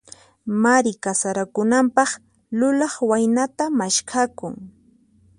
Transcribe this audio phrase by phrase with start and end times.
[0.61, 2.09] Mari kasarakunanpaq,
[2.57, 4.55] lulaq waynata maskhakun.